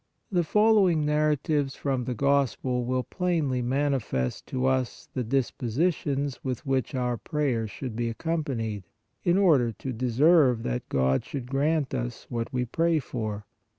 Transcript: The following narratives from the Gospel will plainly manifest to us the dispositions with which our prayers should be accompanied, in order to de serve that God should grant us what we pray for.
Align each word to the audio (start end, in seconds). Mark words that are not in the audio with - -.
The 0.31 0.43
following 0.43 1.05
narratives 1.05 1.75
from 1.75 2.05
the 2.05 2.15
Gospel 2.15 2.85
will 2.85 3.03
plainly 3.03 3.61
manifest 3.61 4.47
to 4.47 4.65
us 4.65 5.07
the 5.13 5.23
dispositions 5.23 6.43
with 6.43 6.65
which 6.65 6.95
our 6.95 7.17
prayers 7.17 7.69
should 7.69 7.95
be 7.95 8.09
accompanied, 8.09 8.81
in 9.23 9.37
order 9.37 9.71
to 9.73 9.93
de 9.93 10.09
serve 10.09 10.63
that 10.63 10.89
God 10.89 11.23
should 11.23 11.45
grant 11.45 11.93
us 11.93 12.25
what 12.29 12.51
we 12.51 12.65
pray 12.65 12.97
for. 12.97 13.45